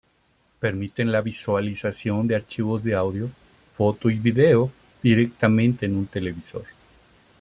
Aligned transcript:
Permiten 0.59 1.11
la 1.11 1.21
visualización 1.21 2.25
de 2.25 2.35
archivos 2.35 2.83
de 2.83 2.95
audio, 2.95 3.29
foto 3.77 4.09
y 4.09 4.17
vídeo 4.17 4.71
directamente 5.03 5.85
en 5.85 5.95
un 5.95 6.07
televisor. 6.07 6.63